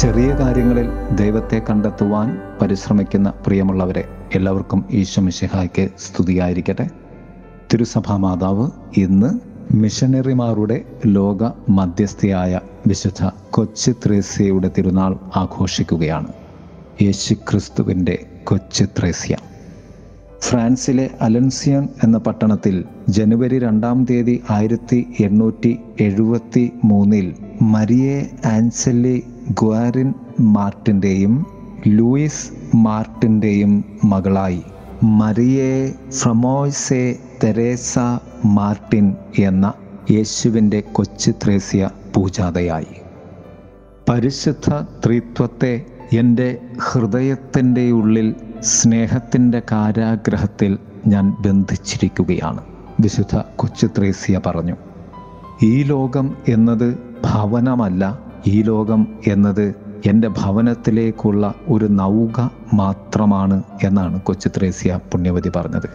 [0.00, 6.90] ചെറിയ കാര്യങ്ങളിൽ ദൈവത്തെ കണ്ടെത്തുവാൻ പരിശ്രമിക്കുന്ന പ്രിയമുള്ളവരെ എല്ലാവർക്കും ഈശോ മിശിഹായ്ക്ക് സ്തുതിയായിരിക്കട്ടെ.
[7.72, 9.30] തിരുസഭാ മാതാവ് ഇന്ന്
[9.74, 16.26] മിഷനറിമാരുടെ ലോക മധ്യസ്ഥയായ വിശുദ്ധ കൊച്ചു ത്രേസ്യയുടെ തിരുനാൾ ആഘോഷിക്കുകയാണ്.
[17.02, 19.36] യേശു ക്രിസ്തുവിന്റെ കൊച്ചു ത്രേസ്യ.
[20.40, 31.46] ഫ്രാൻസിലെ അലൻസിയൻ എന്ന പട്ടണത്തിൽ ജനുവരി രണ്ടാം തീയതി ആയിരത്തി എണ്ണൂറ്റി എഴുപത്തി മൂന്നിൽ മരിയെ ആൻസലി ഗ്വാരിൻ മാർട്ടിന്റെയും
[31.86, 34.62] ലൂയിസ് മാർട്ടിന്റെയും മകളായി.
[35.02, 37.98] മരിയെ ഫ്രമോയ്സെ തെരേസ
[38.44, 39.72] മാർട്ടിൻ എന്ന
[40.10, 43.00] യേശുവിന്റെ കൊച്ചു ത്രേസ്യ പൂജാതയായി.
[44.10, 44.70] പരിശുദ്ധ
[45.04, 52.60] ത്രിത്വത്തെ എന്റെ ഹൃദയത്തിന്റെ ഉള്ളിൽ സ്നേഹത്തിന്റെ കാരാഗ്രഹത്തിൽ ഞാൻ ബന്ധിച്ചിരിക്കുകയാണ്
[53.00, 54.76] വിശുദ്ധ കൊച്ചു ത്രേസ്യ പറഞ്ഞു.
[55.62, 59.74] ഈ ലോകം എന്നത് ഭവനമല്ല ഈ ലോകം എന്നത്
[60.06, 65.88] എന്റെ ഭവനത്തിലേക്കുള്ള ഒരു നൗക മാത്രമാണ് എന്നാണ് കൊച്ചു ത്രേസ്യ പുണ്യവതി പറഞ്ഞത്.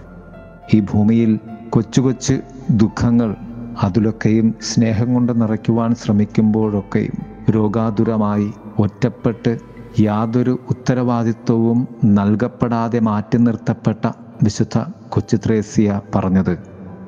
[0.73, 3.35] ഈ ഭൂമിയിൽ കൊച്ചു കൊച്ചു ദുഃഖങ്ങൾ
[3.83, 9.59] അതിലൊക്കെയും സ്നേഹം കൊണ്ട് നിറയ്ക്കുവാൻ ശ്രമിക്കുമ്പോഴൊക്കെയും രോഗാതുരമായി ഒറ്റപ്പെട്ട്
[9.99, 14.11] യാതൊരു ഉത്തരവാദിത്വവും നൽകപ്പെടാതെ മാറ്റി നിർത്തപ്പെട്ട
[14.43, 16.57] വിശുദ്ധ കൊച്ചുത്രേസ്യ പറഞ്ഞത്.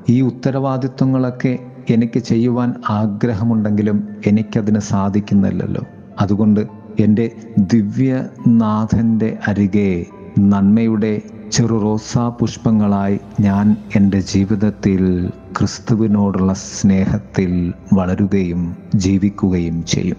[0.09, 1.59] ഈ ഉത്തരവാദിത്വങ്ങളൊക്കെ
[1.93, 5.83] എനിക്ക് ചെയ്യുവാൻ ആഗ്രഹമുണ്ടെങ്കിലും എനിക്കതിന് സാധിക്കുന്നില്ലല്ലോ.
[6.21, 6.67] അതുകൊണ്ട്
[6.99, 10.05] എന്റെ ദിവ്യനാഥന്റെ അരികെ
[10.39, 11.21] നന്മയുടെ
[11.52, 20.17] ചെറു റോസാ പുഷ്പങ്ങളായി ഞാൻ എന്റെ ജീവിതത്തിൽ ക്രിസ്തുവിനോടുള്ള സ്നേഹത്തിൽ വളരുകയും ജീവിക്കുകയും ചെയ്യും.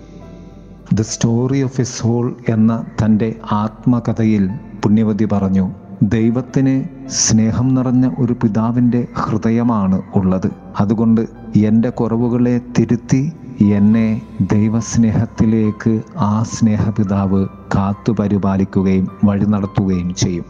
[0.95, 4.51] The story of a soul എന്ന തന്റെ ആത്മകഥയിൽ
[4.83, 5.71] പുണ്യവതി പറഞ്ഞു
[6.03, 10.51] ദൈവത്തിന് സ്നേഹം നിറഞ്ഞ ഒരു പിതാവിന്റെ ഹൃദയമാണ് ഉള്ളത്.
[10.81, 11.21] അതുകൊണ്ട്
[11.57, 13.33] എന്റെ കുറവുകളെ തിരുത്തി
[13.75, 20.45] എന്നെ ദൈവസ്നേഹത്തിലേക്ക് ആ സ്നേഹപിതാവ് കാത്തു പരിപാലിക്കുകയും വഴി നടത്തുകയും ചെയ്യും.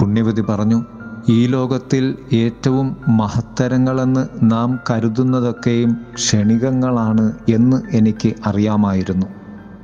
[0.00, 0.84] പുണ്യവതി പറഞ്ഞു
[1.28, 9.26] ഈ ലോകത്തിൽ ഏറ്റവും മഹത്തരങ്ങളെന്ന് നാം കരുതുന്നതൊക്കെയും ക്ഷണികങ്ങളാണ് എന്ന് എനിക്ക് അറിയാമായിരുന്നു.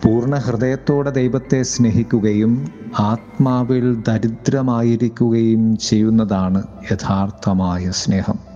[0.05, 2.69] പൂർണ ഹൃദയത്തോടെ ദൈവത്തെ സ്നേഹിക്കുകയും
[3.01, 6.63] ആത്മാവിൽ ദരിദ്രമായിരിക്കുകയും ചെയ്യുന്നതാണ്
[6.93, 8.54] യഥാർത്ഥമായ സ്നേഹം.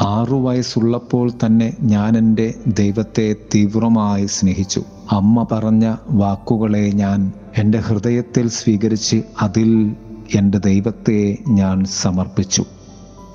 [0.00, 4.82] ആറു വയസ്സുള്ളപ്പോൾ തന്നെ ഞാൻ എന്റെ ദൈവത്തെ തീവ്രമായി സ്നേഹിച്ചു.
[5.10, 9.96] അമ്മ പറഞ്ഞ വാക്കുകളെ ഞാൻ എന്റെ ഹൃദയത്തിൽ സ്വീകരിച്ച് അതിൽ
[10.34, 12.64] എന്റെ ദൈവത്തെ ഞാൻ സമർപ്പിച്ചു.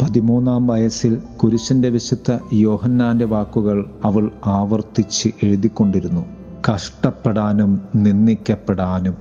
[0.02, 6.26] പതിമൂന്നാം വയസ്സിൽ കുരിശിന്റെ വിശുദ്ധ യോഹന്നാന്റെ വാക്കുകൾ അവൾ ആവർത്തിച്ച് എഴുതിക്കൊണ്ടിരുന്നു.
[6.72, 9.16] കഷ്ടപ്പെടാനും നിന്ദിക്കപ്പെടാനും.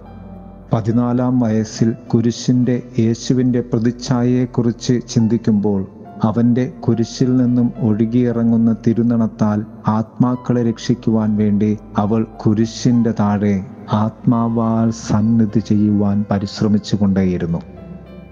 [0.73, 5.87] പതിനാലാം വയസ്സിൽ കുരിശിന്റെ യേശുവിന്റെ പ്രതിച്ഛായയെക്കുറിച്ച് ചിന്തിക്കുമ്പോൾ
[6.23, 16.97] അവന്റെ കുരിശിൽ നിന്നും ഒഴുകിയിറങ്ങുന്ന തിരുനണത്താൽ ആത്മാക്കളെ രക്ഷിക്കുവാൻ വേണ്ടി അവൾ കുരിശിന്റെ താഴെ ആത്മാവാൽ സന്നിധി ചെയ്യുവാൻ പരിശ്രമിച്ചു
[16.97, 17.59] കൊണ്ടേയിരുന്നു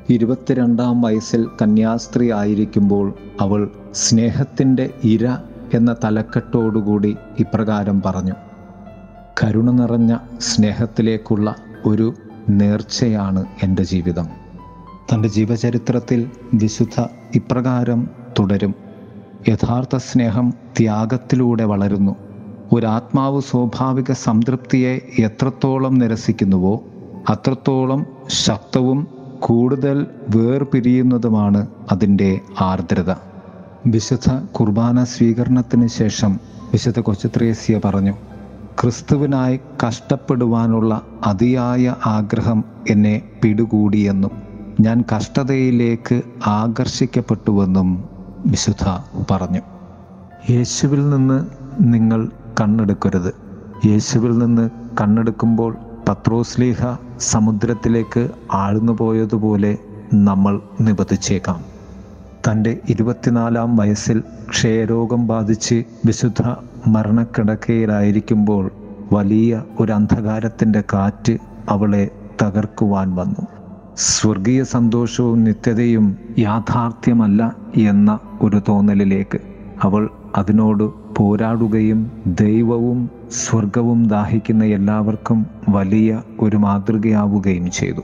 [0.08, 5.38] ഇരുപത്തിരണ്ടാം വയസ്സിൽ കന്യാസ്ത്രീ ആയിരിക്കുമ്പോൾ അവൾ സ്നേഹത്തിന്റെ ഇര
[5.74, 8.34] എന്ന തലക്കെട്ടോടുകൂടി ഇപ്രകാരം പറഞ്ഞു
[9.44, 11.54] കരുണ നിറഞ്ഞ സ്നേഹത്തിലേക്കുള്ള
[11.84, 12.14] ഒരു
[12.48, 14.45] നേർച്ചയാണ് എന്റെ ജീവിതം.
[15.12, 18.08] തന്റെ ജീവചരിത്രത്തിൽ വിശുദ്ധ ഇപ്രകാരം
[18.38, 18.74] തുടരും.
[19.48, 22.16] യഥാർത്ഥ സ്നേഹം ത്യാഗത്തിലൂടെ വളരുന്നു.
[22.72, 26.84] ഒരാത്മാവ് സ്വാഭാവിക സംതൃപ്തിയെ എത്രത്തോളം നിരസിക്കുന്നുവോ
[27.28, 29.06] അത്രത്തോളം ശക്തവും
[29.40, 30.06] കൂടുതൽ
[30.36, 33.14] വേർപിരിയുന്നതുമാണ് അതിന്റെ ആർദ്രത.
[33.86, 36.40] വിശുദ്ധ കുർബാന സ്വീകരണത്തിന് ശേഷം
[36.72, 38.14] വിശുദ്ധ കൊച്ചുത്രേസ്യ പറഞ്ഞു
[38.80, 44.45] ക്രിസ്തുവിനായി കഷ്ടപ്പെടുവാനുള്ള അതിയായ ആഗ്രഹം എന്നെ പിടികൂടിയെന്നും
[44.80, 48.04] ഞാൻ കഷ്ടതയിലേക്ക് ആകർഷിക്കപ്പെട്ടുവെന്നും
[48.46, 48.84] വിശുദ്ധ
[49.30, 49.60] പറഞ്ഞു.
[50.50, 51.46] യേശുവിൽ നിന്ന്
[51.80, 53.34] നിങ്ങൾ കണ്ണെടുക്കരുത്.
[53.86, 54.70] യേശുവിൽ നിന്ന്
[55.00, 55.76] കണ്ണെടുക്കുമ്പോൾ
[56.08, 59.78] പത്രോസ്ലീഹ സമുദ്രത്തിലേക്ക് ആഴ്ന്നു പോയതുപോലെ
[60.14, 61.60] നമ്മൾ നിബന്ധിച്ചേക്കാം.
[62.50, 66.54] തന്റെ ഇരുപത്തിനാലാം വയസ്സിൽ ക്ഷയരോഗം ബാധിച്ച് വിശുദ്ധ
[66.86, 68.70] മരണക്കിടക്കയിലായിരിക്കുമ്പോൾ
[69.12, 72.10] വലിയ ഒരു അന്ധകാരത്തിന്റെ കാറ്റ് അവളെ
[72.42, 73.55] തകർക്കുവാൻ വന്നു.
[73.96, 79.38] സ്വർഗീയ സന്തോഷവും നിത്യതയും യാഥാർത്ഥ്യമല്ല എന്ന ഒരു തോന്നലിലേക്ക്
[79.80, 88.02] അവൾ അതിനോട് പോരാടുകയും ദൈവവും സ്വർഗവും ദാഹിക്കുന്ന എല്ലാവർക്കും വലിയ ഒരു മാതൃകയാവുകയും ചെയ്തു.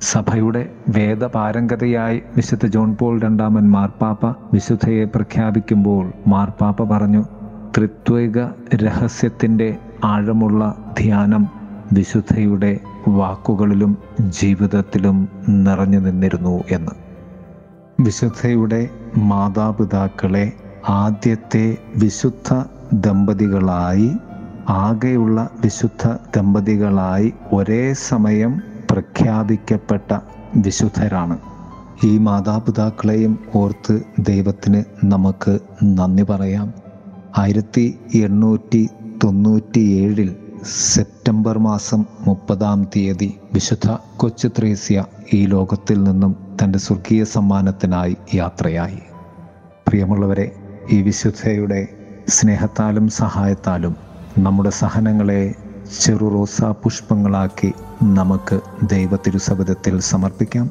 [0.00, 7.24] സഭയുടെ വേദപാരംഗതയായി വിശുദ്ധ ജോൺ പോൾ രണ്ടാമൻ മാർപ്പാപ്പ വിശുദ്ധയെ പ്രഖ്യാപിക്കുമ്പോൾ മാർപ്പാപ്പ പറഞ്ഞു
[7.76, 8.38] ത്രിത്വിക
[8.74, 11.48] രഹസ്യത്തിന്റെ ആഴമുള്ള ധ്യാനം
[11.92, 16.92] വിശുദ്ധയുടെ വാക്കുകളിലും ജീവിതത്തിലും നിറഞ്ഞു നിന്നിരുന്നു എന്ന്.
[18.00, 20.52] വിശുദ്ധയുടെ മാതാപിതാക്കളെ
[20.88, 22.62] ആദ്യത്തെ വിശുദ്ധ
[22.92, 24.12] ദമ്പതികളായി
[24.68, 30.18] ആകെയുള്ള വിശുദ്ധ ദമ്പതികളായി ഒരേ സമയം പ്രഖ്യാപിക്കപ്പെട്ട
[30.56, 31.38] വിശുദ്ധരാണ്.
[32.04, 36.72] ഈ മാതാപിതാക്കളെയും ഓർത്ത് ദൈവത്തിന് നമുക്ക് നന്ദി പറയാം.
[37.38, 38.88] ആയിരത്തി എണ്ണൂറ്റി
[39.24, 48.98] തൊണ്ണൂറ്റിയേഴിൽ സെപ്റ്റംബർ മാസം മുപ്പതാം തീയതി വിശുദ്ധ കൊച്ചു ത്രേസ്യ ഈ ലോകത്തിൽ നിന്നും തന്റെ സ്വർഗീയ സമ്മാനത്തിനായി യാത്രയായി.
[49.88, 50.56] പ്രിയമുള്ളവരെ
[50.90, 51.88] ഈ വിശുദ്ധയുടെ
[52.28, 53.96] സ്നേഹത്താലും സഹായത്താലും
[54.38, 55.54] നമ്മുടെ സഹനങ്ങളെ
[56.00, 57.72] ചെറു റോസാ പുഷ്പങ്ങളാക്കി
[58.02, 60.70] നമുക്ക് ദൈവ തിരുസബദത്തിൽ സമർപ്പിക്കാം.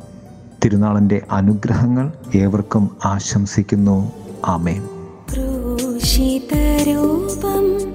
[0.65, 4.11] തിരുനാളിന്റെ അനുഗ്രഹങ്ങൾ ഏവർക്കും ആശംസിക്കുന്നു.
[4.45, 4.87] ആമേൻ.
[5.33, 7.92] ക്രൂശിതരൂപം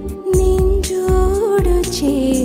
[1.89, 2.38] 一起。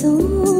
[0.00, 0.59] soon.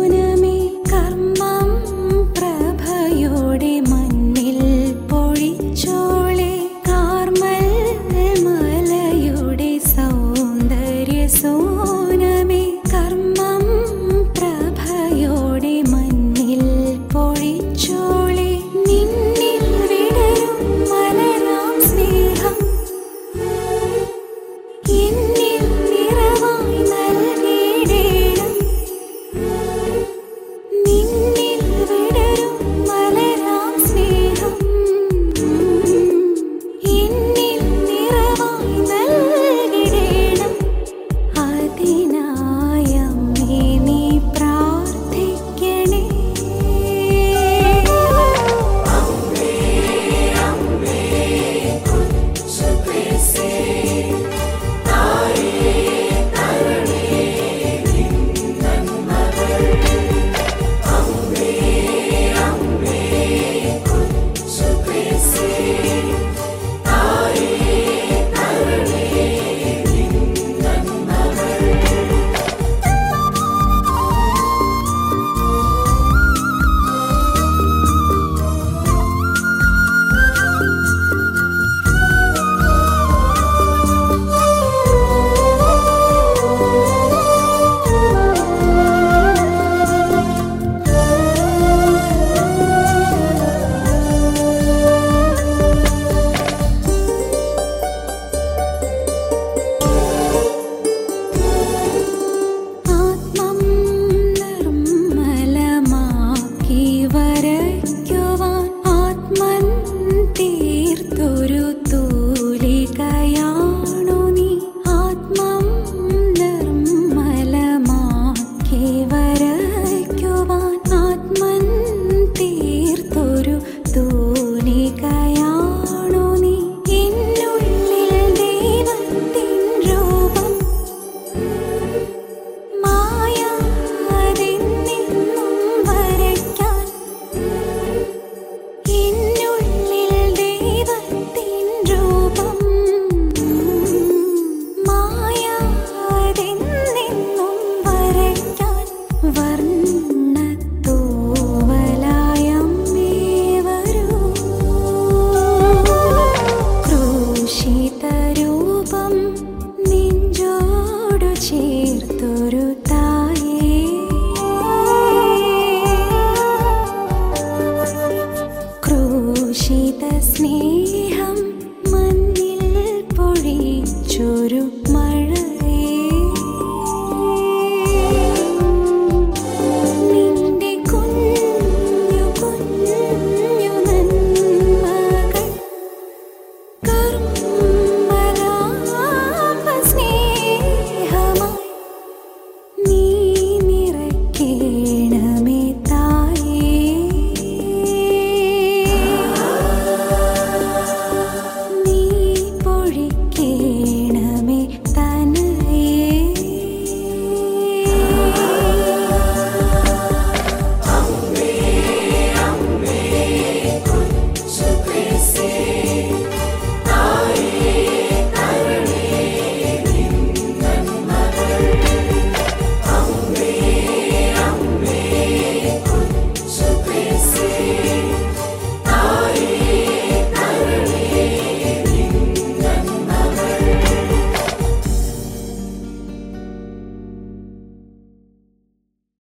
[174.21, 174.89] choro